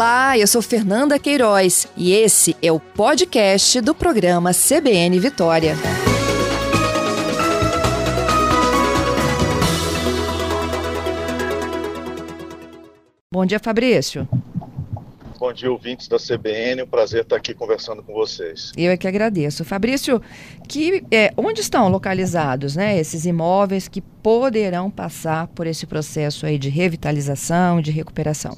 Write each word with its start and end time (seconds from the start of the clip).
Olá, 0.00 0.38
eu 0.38 0.46
sou 0.46 0.62
Fernanda 0.62 1.18
Queiroz 1.18 1.86
e 1.94 2.14
esse 2.14 2.56
é 2.62 2.72
o 2.72 2.80
podcast 2.80 3.82
do 3.82 3.94
programa 3.94 4.50
CBN 4.54 5.20
Vitória. 5.20 5.74
Bom 13.30 13.44
dia, 13.44 13.58
Fabrício. 13.58 14.26
Bom 15.38 15.52
dia, 15.52 15.70
ouvintes 15.70 16.08
da 16.08 16.16
CBN. 16.16 16.84
Um 16.84 16.86
prazer 16.86 17.20
estar 17.20 17.36
aqui 17.36 17.52
conversando 17.52 18.02
com 18.02 18.14
vocês. 18.14 18.72
Eu 18.78 18.90
é 18.90 18.96
que 18.96 19.06
agradeço. 19.06 19.66
Fabrício, 19.66 20.22
que, 20.66 21.04
é, 21.10 21.30
onde 21.36 21.60
estão 21.60 21.90
localizados 21.90 22.74
né, 22.74 22.98
esses 22.98 23.26
imóveis 23.26 23.86
que 23.86 24.00
poderão 24.00 24.90
passar 24.90 25.46
por 25.48 25.66
esse 25.66 25.86
processo 25.86 26.46
aí 26.46 26.58
de 26.58 26.70
revitalização, 26.70 27.82
de 27.82 27.90
recuperação? 27.90 28.56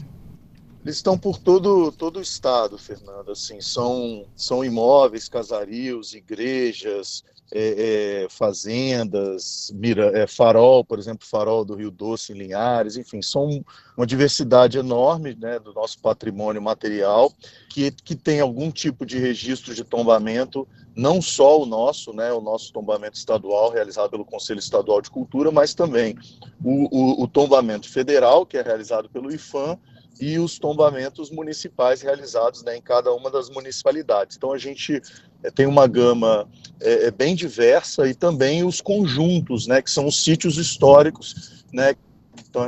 Eles 0.85 0.97
estão 0.97 1.17
por 1.17 1.39
todo, 1.39 1.93
todo 1.93 2.19
o 2.19 2.23
estado, 2.23 2.77
Fernanda. 2.77 3.33
Assim, 3.33 3.61
são, 3.61 4.27
são 4.35 4.65
imóveis, 4.65 5.29
casarios, 5.29 6.13
igrejas, 6.13 7.23
é, 7.55 8.23
é, 8.25 8.29
fazendas, 8.31 9.71
mira, 9.75 10.07
é, 10.19 10.27
farol, 10.27 10.83
por 10.83 10.99
exemplo, 10.99 11.27
farol 11.27 11.67
do 11.67 11.75
Rio 11.75 11.91
Doce 11.91 12.33
em 12.33 12.37
Linhares, 12.37 12.97
enfim, 12.97 13.21
são 13.21 13.63
uma 13.95 14.07
diversidade 14.07 14.79
enorme 14.79 15.37
né, 15.39 15.59
do 15.59 15.71
nosso 15.75 15.99
patrimônio 16.01 16.63
material 16.63 17.31
que, 17.69 17.91
que 17.91 18.17
tem 18.17 18.41
algum 18.41 18.71
tipo 18.71 19.05
de 19.05 19.19
registro 19.19 19.75
de 19.75 19.85
tombamento, 19.85 20.67
não 20.97 21.21
só 21.21 21.61
o 21.61 21.67
nosso, 21.67 22.15
né, 22.15 22.33
o 22.33 22.41
nosso 22.41 22.73
tombamento 22.73 23.19
estadual 23.19 23.71
realizado 23.71 24.11
pelo 24.11 24.25
Conselho 24.25 24.59
Estadual 24.59 25.03
de 25.03 25.11
Cultura, 25.11 25.51
mas 25.51 25.75
também 25.75 26.17
o, 26.65 26.89
o, 26.91 27.23
o 27.25 27.29
tombamento 27.29 27.87
federal, 27.87 28.47
que 28.47 28.57
é 28.57 28.63
realizado 28.63 29.11
pelo 29.11 29.31
IFAM, 29.31 29.79
e 30.21 30.39
os 30.39 30.59
tombamentos 30.59 31.31
municipais 31.31 32.03
realizados 32.03 32.63
né, 32.63 32.77
em 32.77 32.83
cada 32.83 33.13
uma 33.13 33.31
das 33.31 33.51
municipalidades. 33.51 34.37
Então 34.37 34.53
a 34.53 34.59
gente 34.59 35.01
é, 35.43 35.51
tem 35.51 35.67
uma 35.67 35.87
gama 35.87 36.49
é, 36.81 37.11
bem 37.11 37.35
diversa 37.35 38.07
e 38.09 38.15
também 38.15 38.65
os 38.65 38.81
conjuntos, 38.81 39.67
né, 39.67 39.83
que 39.83 39.91
são 39.91 40.07
os 40.07 40.23
sítios 40.23 40.59
históricos, 40.59 41.65
né, 41.73 41.95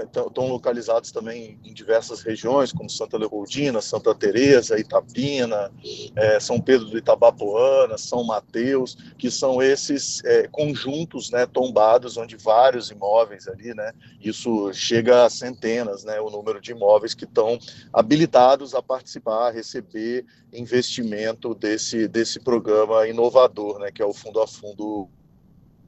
estão 0.02 0.48
localizados 0.48 1.12
também 1.12 1.58
em 1.64 1.72
diversas 1.72 2.22
regiões, 2.22 2.72
como 2.72 2.88
Santa 2.88 3.18
Leopoldina, 3.18 3.80
Santa 3.80 4.14
Teresa, 4.14 4.78
Itapina, 4.78 5.70
é, 6.16 6.40
São 6.40 6.60
Pedro 6.60 6.86
do 6.86 6.98
Itabapoana, 6.98 7.98
São 7.98 8.24
Mateus, 8.24 8.96
que 9.18 9.30
são 9.30 9.62
esses 9.62 10.24
é, 10.24 10.48
conjuntos 10.48 11.30
né, 11.30 11.46
tombados, 11.46 12.16
onde 12.16 12.36
vários 12.36 12.90
imóveis 12.90 13.46
ali, 13.48 13.74
né, 13.74 13.92
isso 14.20 14.72
chega 14.72 15.24
a 15.24 15.30
centenas, 15.30 16.04
né, 16.04 16.20
o 16.20 16.30
número 16.30 16.60
de 16.60 16.72
imóveis 16.72 17.14
que 17.14 17.24
estão 17.24 17.58
habilitados 17.92 18.74
a 18.74 18.82
participar, 18.82 19.48
a 19.48 19.50
receber 19.50 20.24
investimento 20.52 21.54
desse, 21.54 22.08
desse 22.08 22.40
programa 22.40 23.06
inovador, 23.06 23.78
né, 23.78 23.90
que 23.92 24.00
é 24.00 24.06
o 24.06 24.14
Fundo 24.14 24.40
a 24.40 24.46
Fundo 24.46 25.08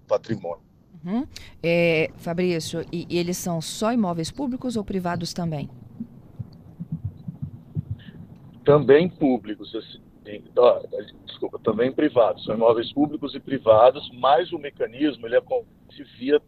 Patrimônio. 0.06 0.66
Uhum. 1.07 1.25
É, 1.62 2.11
Fabrício, 2.17 2.85
e, 2.93 3.07
e 3.09 3.17
eles 3.17 3.37
são 3.37 3.61
só 3.61 3.93
imóveis 3.93 4.33
públicos 4.33 4.77
ou 4.77 4.85
privados 4.85 5.33
também? 5.33 5.71
Também 8.65 9.09
públicos, 9.09 9.73
assim, 9.77 10.01
desculpa, 11.25 11.61
também 11.62 11.93
privados. 11.93 12.45
São 12.45 12.57
imóveis 12.57 12.93
públicos 12.93 13.37
e 13.37 13.41
privados, 13.41 14.11
mas 14.15 14.53
o 14.53 14.59
mecanismo 14.59 15.27
ele 15.27 15.37
acontece 15.37 16.03
via 16.19 16.43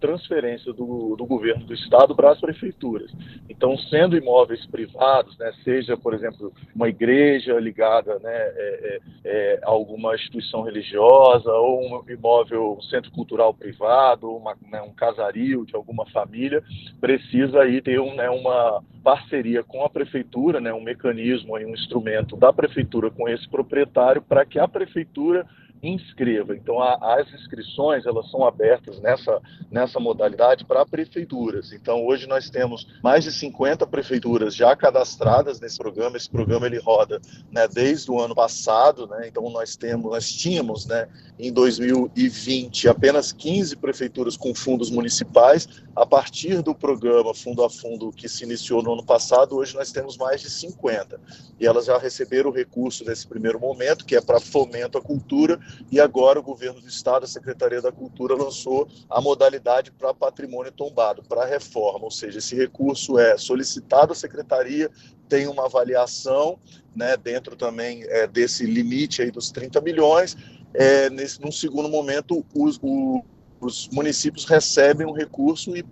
transferência 0.00 0.72
do, 0.72 1.16
do 1.16 1.26
governo 1.26 1.64
do 1.64 1.74
estado 1.74 2.14
para 2.14 2.32
as 2.32 2.40
prefeituras. 2.40 3.10
Então, 3.48 3.76
sendo 3.78 4.16
imóveis 4.16 4.64
privados, 4.66 5.36
né, 5.38 5.52
seja, 5.64 5.96
por 5.96 6.14
exemplo, 6.14 6.52
uma 6.74 6.88
igreja 6.88 7.58
ligada 7.58 8.18
né, 8.18 8.32
é, 8.32 8.56
é, 8.56 9.00
é 9.24 9.60
a 9.62 9.70
alguma 9.70 10.14
instituição 10.14 10.62
religiosa, 10.62 11.50
ou 11.52 11.80
um 11.80 12.10
imóvel, 12.10 12.76
um 12.78 12.82
centro 12.82 13.10
cultural 13.12 13.52
privado, 13.54 14.30
uma, 14.30 14.56
né, 14.70 14.80
um 14.82 14.92
casario 14.92 15.64
de 15.64 15.74
alguma 15.74 16.06
família, 16.06 16.62
precisa 17.00 17.62
aí 17.62 17.80
ter 17.80 18.00
um, 18.00 18.14
né, 18.14 18.28
uma 18.30 18.82
parceria 19.02 19.62
com 19.62 19.84
a 19.84 19.90
prefeitura, 19.90 20.60
né, 20.60 20.72
um 20.72 20.82
mecanismo, 20.82 21.54
um 21.54 21.74
instrumento 21.74 22.36
da 22.36 22.52
prefeitura 22.52 23.10
com 23.10 23.28
esse 23.28 23.48
proprietário 23.48 24.20
para 24.20 24.44
que 24.44 24.58
a 24.58 24.66
prefeitura 24.66 25.46
inscreva. 25.88 26.54
Então, 26.54 26.80
a, 26.80 27.18
as 27.18 27.32
inscrições 27.32 28.06
elas 28.06 28.30
são 28.30 28.44
abertas 28.44 29.00
nessa, 29.00 29.40
nessa 29.70 30.00
modalidade 30.00 30.64
para 30.64 30.84
prefeituras. 30.86 31.72
Então, 31.72 32.04
hoje 32.04 32.26
nós 32.26 32.50
temos 32.50 32.86
mais 33.02 33.24
de 33.24 33.32
50 33.32 33.86
prefeituras 33.86 34.54
já 34.54 34.74
cadastradas 34.74 35.60
nesse 35.60 35.78
programa. 35.78 36.16
Esse 36.16 36.30
programa 36.30 36.66
ele 36.66 36.78
roda 36.78 37.20
né, 37.50 37.66
desde 37.68 38.10
o 38.10 38.20
ano 38.20 38.34
passado. 38.34 39.06
Né? 39.06 39.28
Então, 39.28 39.48
nós 39.50 39.76
temos, 39.76 40.10
nós 40.10 40.30
tínhamos, 40.30 40.86
né, 40.86 41.08
em 41.38 41.52
2020 41.52 42.88
apenas 42.88 43.32
15 43.32 43.76
prefeituras 43.76 44.36
com 44.36 44.54
fundos 44.54 44.90
municipais. 44.90 45.68
A 45.94 46.04
partir 46.04 46.62
do 46.62 46.74
programa 46.74 47.34
Fundo 47.34 47.64
a 47.64 47.70
Fundo 47.70 48.12
que 48.12 48.28
se 48.28 48.44
iniciou 48.44 48.82
no 48.82 48.92
ano 48.92 49.04
passado, 49.04 49.56
hoje 49.56 49.74
nós 49.74 49.90
temos 49.92 50.16
mais 50.16 50.40
de 50.40 50.50
50. 50.50 51.18
E 51.58 51.66
elas 51.66 51.86
já 51.86 51.96
receberam 51.98 52.50
o 52.50 52.52
recurso 52.52 53.04
nesse 53.04 53.26
primeiro 53.26 53.58
momento, 53.58 54.04
que 54.04 54.14
é 54.14 54.20
para 54.20 54.40
fomento 54.40 54.98
à 54.98 55.00
cultura, 55.00 55.58
e 55.90 56.00
agora 56.00 56.38
o 56.38 56.42
governo 56.42 56.80
do 56.80 56.88
estado, 56.88 57.24
a 57.24 57.28
Secretaria 57.28 57.80
da 57.80 57.92
Cultura, 57.92 58.34
lançou 58.34 58.88
a 59.08 59.20
modalidade 59.20 59.90
para 59.92 60.14
patrimônio 60.14 60.72
tombado, 60.72 61.22
para 61.22 61.44
reforma, 61.44 62.04
ou 62.04 62.10
seja, 62.10 62.38
esse 62.38 62.54
recurso 62.54 63.18
é 63.18 63.36
solicitado 63.36 64.12
à 64.12 64.16
secretaria, 64.16 64.90
tem 65.28 65.46
uma 65.46 65.66
avaliação, 65.66 66.58
né, 66.94 67.16
dentro 67.16 67.56
também 67.56 68.04
é, 68.04 68.26
desse 68.26 68.64
limite 68.64 69.22
aí 69.22 69.30
dos 69.30 69.50
30 69.50 69.80
milhões, 69.80 70.36
é, 70.74 71.08
nesse, 71.10 71.40
num 71.40 71.52
segundo 71.52 71.88
momento 71.88 72.44
os, 72.54 72.78
o, 72.82 73.24
os 73.60 73.88
municípios 73.88 74.44
recebem 74.44 75.06
um 75.06 75.12
recurso 75.12 75.76
e 75.76 75.84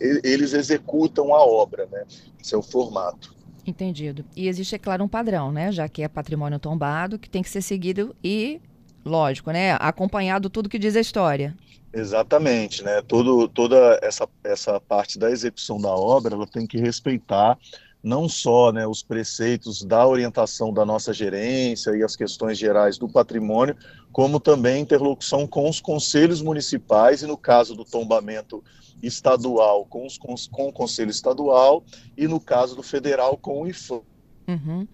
eles 0.00 0.52
executam 0.52 1.34
a 1.34 1.44
obra, 1.44 1.86
né? 1.90 2.04
Esse 2.40 2.54
é 2.54 2.58
o 2.58 2.62
formato. 2.62 3.34
Entendido. 3.66 4.24
E 4.36 4.48
existe, 4.48 4.74
é 4.74 4.78
claro, 4.78 5.04
um 5.04 5.08
padrão, 5.08 5.52
né? 5.52 5.72
Já 5.72 5.88
que 5.88 6.02
é 6.02 6.08
patrimônio 6.08 6.58
tombado, 6.58 7.18
que 7.18 7.28
tem 7.28 7.42
que 7.42 7.50
ser 7.50 7.62
seguido 7.62 8.14
e 8.22 8.60
lógico, 9.08 9.50
né? 9.50 9.76
Acompanhado 9.80 10.48
tudo 10.48 10.68
que 10.68 10.78
diz 10.78 10.94
a 10.94 11.00
história. 11.00 11.56
Exatamente, 11.92 12.84
né? 12.84 13.02
Todo, 13.02 13.48
toda 13.48 13.98
essa, 14.02 14.28
essa 14.44 14.78
parte 14.78 15.18
da 15.18 15.30
execução 15.30 15.80
da 15.80 15.90
obra, 15.90 16.34
ela 16.34 16.46
tem 16.46 16.66
que 16.66 16.78
respeitar 16.78 17.58
não 18.02 18.28
só 18.28 18.70
né, 18.70 18.86
os 18.86 19.02
preceitos 19.02 19.82
da 19.82 20.06
orientação 20.06 20.72
da 20.72 20.84
nossa 20.84 21.12
gerência 21.12 21.96
e 21.96 22.02
as 22.02 22.14
questões 22.14 22.56
gerais 22.56 22.96
do 22.96 23.08
patrimônio, 23.08 23.76
como 24.12 24.38
também 24.38 24.82
interlocução 24.82 25.46
com 25.46 25.68
os 25.68 25.80
conselhos 25.80 26.40
municipais 26.40 27.22
e, 27.22 27.26
no 27.26 27.36
caso 27.36 27.74
do 27.74 27.84
tombamento 27.84 28.62
estadual, 29.02 29.84
com, 29.84 30.06
os, 30.06 30.16
com, 30.16 30.34
com 30.50 30.68
o 30.68 30.72
conselho 30.72 31.10
estadual 31.10 31.84
e, 32.16 32.26
no 32.28 32.40
caso 32.40 32.76
do 32.76 32.82
federal, 32.82 33.36
com 33.36 33.62
o 33.62 33.66
IFAM. 33.66 34.00
Uhum. 34.48 34.86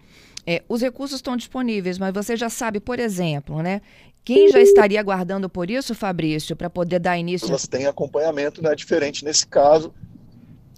É, 0.47 0.63
os 0.69 0.81
recursos 0.81 1.17
estão 1.17 1.35
disponíveis, 1.35 1.97
mas 1.97 2.13
você 2.13 2.37
já 2.37 2.49
sabe, 2.49 2.79
por 2.79 2.99
exemplo, 2.99 3.61
né? 3.61 3.81
Quem 4.23 4.49
já 4.49 4.59
estaria 4.59 4.99
aguardando 4.99 5.47
por 5.47 5.69
isso, 5.69 5.93
Fabrício, 5.93 6.55
para 6.55 6.69
poder 6.69 6.99
dar 6.99 7.17
início? 7.17 7.47
Elas 7.47 7.67
têm 7.67 7.85
acompanhamento, 7.85 8.61
não 8.61 8.71
é 8.71 8.75
diferente 8.75 9.23
nesse 9.23 9.45
caso. 9.45 9.93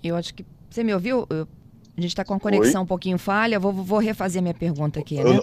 Eu 0.03 0.15
acho 0.15 0.33
que. 0.33 0.45
Você 0.69 0.83
me 0.83 0.93
ouviu? 0.93 1.25
Eu... 1.29 1.47
A 1.97 2.01
gente 2.01 2.11
está 2.11 2.23
com 2.23 2.33
a 2.33 2.39
conexão 2.39 2.81
Oi? 2.81 2.83
um 2.83 2.87
pouquinho 2.87 3.17
falha. 3.17 3.59
Vou, 3.59 3.71
vou 3.71 3.99
refazer 3.99 4.41
minha 4.41 4.53
pergunta 4.53 4.99
aqui, 4.99 5.23
né? 5.23 5.41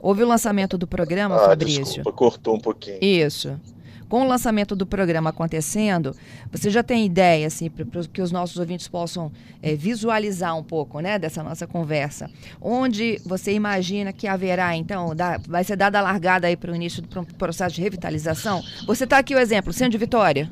Houve 0.00 0.22
o 0.22 0.28
lançamento 0.28 0.76
do 0.76 0.86
programa, 0.86 1.36
ah, 1.36 1.48
Fabrício? 1.48 1.84
Desculpa, 1.84 2.12
cortou 2.12 2.56
um 2.56 2.60
pouquinho. 2.60 2.98
Isso. 3.00 3.58
Com 4.08 4.22
o 4.22 4.28
lançamento 4.28 4.76
do 4.76 4.86
programa 4.86 5.30
acontecendo, 5.30 6.14
você 6.50 6.70
já 6.70 6.82
tem 6.82 7.04
ideia, 7.04 7.46
assim, 7.46 7.68
para 7.68 7.84
que 8.04 8.22
os 8.22 8.30
nossos 8.30 8.56
ouvintes 8.56 8.86
possam 8.86 9.32
é, 9.60 9.74
visualizar 9.74 10.56
um 10.56 10.62
pouco, 10.62 11.00
né, 11.00 11.18
dessa 11.18 11.42
nossa 11.42 11.66
conversa. 11.66 12.30
Onde 12.60 13.20
você 13.24 13.52
imagina 13.52 14.12
que 14.12 14.28
haverá, 14.28 14.76
então, 14.76 15.14
da, 15.14 15.38
vai 15.38 15.64
ser 15.64 15.76
dada 15.76 15.98
a 15.98 16.02
largada 16.02 16.46
aí 16.46 16.56
para 16.56 16.70
o 16.70 16.74
início 16.76 17.02
do 17.02 17.26
processo 17.36 17.74
de 17.74 17.82
revitalização? 17.82 18.62
Você 18.86 19.04
está 19.04 19.18
aqui 19.18 19.34
o 19.34 19.38
exemplo, 19.38 19.72
Centro 19.72 19.92
de 19.92 19.98
Vitória. 19.98 20.50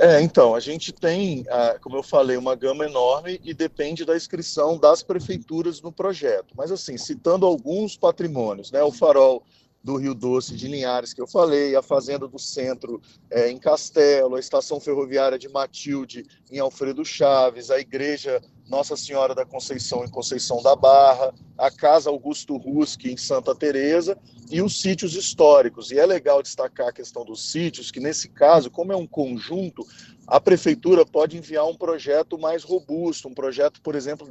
É, 0.00 0.20
então, 0.20 0.56
a 0.56 0.60
gente 0.60 0.92
tem, 0.92 1.44
como 1.80 1.96
eu 1.96 2.02
falei, 2.02 2.36
uma 2.36 2.56
gama 2.56 2.84
enorme 2.84 3.40
e 3.44 3.54
depende 3.54 4.04
da 4.04 4.16
inscrição 4.16 4.76
das 4.76 5.02
prefeituras 5.04 5.80
no 5.80 5.92
projeto. 5.92 6.52
Mas, 6.56 6.72
assim, 6.72 6.98
citando 6.98 7.46
alguns 7.46 7.96
patrimônios, 7.96 8.72
né, 8.72 8.82
o 8.82 8.90
farol 8.90 9.44
do 9.84 9.96
Rio 9.96 10.14
Doce 10.14 10.56
de 10.56 10.66
Linhares, 10.66 11.12
que 11.12 11.20
eu 11.20 11.26
falei, 11.26 11.76
a 11.76 11.82
Fazenda 11.82 12.26
do 12.26 12.38
Centro 12.38 13.02
é, 13.30 13.50
em 13.50 13.58
Castelo, 13.58 14.36
a 14.36 14.40
Estação 14.40 14.80
Ferroviária 14.80 15.38
de 15.38 15.46
Matilde 15.46 16.24
em 16.50 16.58
Alfredo 16.58 17.04
Chaves, 17.04 17.70
a 17.70 17.78
Igreja 17.78 18.40
Nossa 18.66 18.96
Senhora 18.96 19.34
da 19.34 19.44
Conceição 19.44 20.02
em 20.02 20.08
Conceição 20.08 20.62
da 20.62 20.74
Barra, 20.74 21.34
a 21.58 21.70
Casa 21.70 22.08
Augusto 22.08 22.56
Ruski 22.56 23.12
em 23.12 23.16
Santa 23.18 23.54
Teresa 23.54 24.16
e 24.50 24.62
os 24.62 24.80
sítios 24.80 25.14
históricos. 25.14 25.90
E 25.90 25.98
é 25.98 26.06
legal 26.06 26.42
destacar 26.42 26.88
a 26.88 26.92
questão 26.92 27.22
dos 27.22 27.52
sítios, 27.52 27.90
que 27.90 28.00
nesse 28.00 28.30
caso, 28.30 28.70
como 28.70 28.90
é 28.90 28.96
um 28.96 29.06
conjunto, 29.06 29.86
a 30.26 30.40
prefeitura 30.40 31.04
pode 31.04 31.36
enviar 31.36 31.66
um 31.66 31.76
projeto 31.76 32.38
mais 32.38 32.64
robusto, 32.64 33.28
um 33.28 33.34
projeto, 33.34 33.82
por 33.82 33.94
exemplo, 33.94 34.26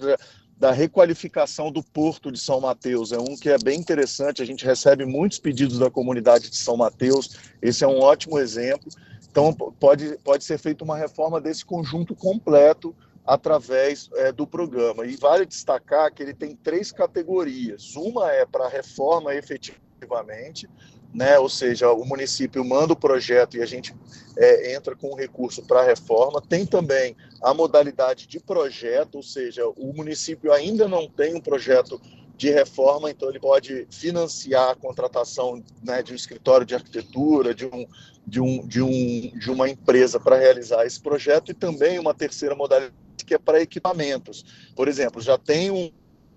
da 0.57 0.71
requalificação 0.71 1.71
do 1.71 1.83
Porto 1.83 2.31
de 2.31 2.39
São 2.39 2.61
Mateus. 2.61 3.11
É 3.11 3.17
um 3.17 3.35
que 3.35 3.49
é 3.49 3.57
bem 3.57 3.79
interessante, 3.79 4.41
a 4.41 4.45
gente 4.45 4.65
recebe 4.65 5.05
muitos 5.05 5.39
pedidos 5.39 5.79
da 5.79 5.89
comunidade 5.89 6.49
de 6.49 6.57
São 6.57 6.77
Mateus, 6.77 7.37
esse 7.61 7.83
é 7.83 7.87
um 7.87 7.99
ótimo 7.99 8.39
exemplo. 8.39 8.89
Então, 9.29 9.51
pode, 9.53 10.17
pode 10.23 10.43
ser 10.43 10.59
feita 10.59 10.83
uma 10.83 10.95
reforma 10.95 11.41
desse 11.41 11.65
conjunto 11.65 12.15
completo 12.15 12.95
através 13.25 14.09
é, 14.15 14.31
do 14.31 14.45
programa. 14.45 15.05
E 15.05 15.15
vale 15.15 15.45
destacar 15.45 16.13
que 16.13 16.21
ele 16.21 16.33
tem 16.33 16.55
três 16.55 16.91
categorias. 16.91 17.95
Uma 17.95 18.31
é 18.31 18.45
para 18.45 18.67
reforma 18.67 19.33
efetivamente, 19.33 20.69
né? 21.13 21.37
ou 21.37 21.49
seja, 21.49 21.91
o 21.91 22.05
município 22.05 22.63
manda 22.63 22.93
o 22.93 22.97
projeto 22.97 23.57
e 23.57 23.61
a 23.61 23.65
gente 23.65 23.93
é, 24.37 24.75
entra 24.75 24.95
com 24.95 25.11
o 25.11 25.15
recurso 25.15 25.61
para 25.63 25.81
a 25.81 25.85
reforma. 25.85 26.41
Tem 26.41 26.65
também 26.65 27.15
a 27.41 27.53
modalidade 27.53 28.27
de 28.27 28.39
projeto, 28.39 29.15
ou 29.15 29.23
seja, 29.23 29.67
o 29.67 29.93
município 29.93 30.51
ainda 30.51 30.87
não 30.87 31.07
tem 31.07 31.35
um 31.35 31.41
projeto 31.41 32.01
de 32.35 32.49
reforma, 32.49 33.11
então 33.11 33.29
ele 33.29 33.39
pode 33.39 33.87
financiar 33.91 34.71
a 34.71 34.75
contratação 34.75 35.63
né, 35.83 36.01
de 36.01 36.13
um 36.13 36.15
escritório 36.15 36.65
de 36.65 36.73
arquitetura, 36.73 37.53
de, 37.53 37.65
um, 37.65 37.85
de, 38.25 38.41
um, 38.41 38.67
de, 38.67 38.81
um, 38.81 39.37
de 39.37 39.51
uma 39.51 39.69
empresa 39.69 40.19
para 40.19 40.37
realizar 40.37 40.85
esse 40.85 40.99
projeto, 40.99 41.51
e 41.51 41.53
também 41.53 41.99
uma 41.99 42.13
terceira 42.13 42.55
modalidade 42.55 42.93
que 43.25 43.35
é 43.35 43.37
para 43.37 43.61
equipamentos. 43.61 44.43
Por 44.75 44.87
exemplo, 44.87 45.21
já 45.21 45.37
tem 45.37 45.71
um 45.71 45.91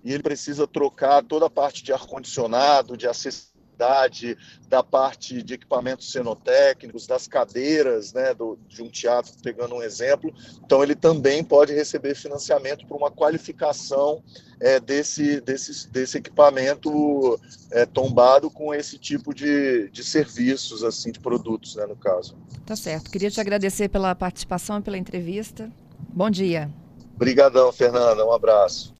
e 0.04 0.12
ele 0.12 0.22
precisa 0.22 0.68
trocar 0.68 1.24
toda 1.24 1.46
a 1.46 1.50
parte 1.50 1.82
de 1.82 1.92
ar-condicionado, 1.92 2.96
de 2.96 3.08
acessibilidade, 3.08 3.55
da 4.68 4.82
parte 4.82 5.42
de 5.42 5.54
equipamentos 5.54 6.10
cenotécnicos, 6.10 7.06
das 7.06 7.26
cadeiras 7.26 8.12
né, 8.12 8.34
do, 8.34 8.58
de 8.68 8.82
um 8.82 8.88
teatro, 8.88 9.32
pegando 9.42 9.74
um 9.74 9.82
exemplo. 9.82 10.32
Então, 10.64 10.82
ele 10.82 10.94
também 10.94 11.42
pode 11.42 11.72
receber 11.72 12.14
financiamento 12.14 12.86
para 12.86 12.96
uma 12.96 13.10
qualificação 13.10 14.22
é, 14.60 14.80
desse, 14.80 15.40
desse, 15.40 15.88
desse 15.88 16.18
equipamento 16.18 17.38
é, 17.70 17.84
tombado 17.86 18.50
com 18.50 18.74
esse 18.74 18.98
tipo 18.98 19.34
de, 19.34 19.88
de 19.90 20.04
serviços, 20.04 20.82
assim, 20.82 21.12
de 21.12 21.20
produtos, 21.20 21.76
né, 21.76 21.86
no 21.86 21.96
caso. 21.96 22.36
Tá 22.64 22.74
certo. 22.74 23.10
Queria 23.10 23.30
te 23.30 23.40
agradecer 23.40 23.88
pela 23.88 24.14
participação 24.14 24.78
e 24.78 24.82
pela 24.82 24.98
entrevista. 24.98 25.70
Bom 26.10 26.30
dia. 26.30 26.70
Obrigadão, 27.14 27.72
Fernanda. 27.72 28.26
Um 28.26 28.32
abraço. 28.32 28.94